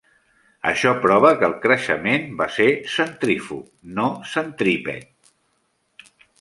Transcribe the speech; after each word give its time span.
Això 0.69 0.93
prova 1.03 1.33
que 1.41 1.45
el 1.47 1.53
creixement 1.65 2.25
va 2.41 2.49
ser 2.57 2.67
centrífug, 2.95 3.69
no 4.01 4.09
centrípet. 4.33 5.33